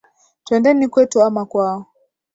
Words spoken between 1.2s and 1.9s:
ama kwao.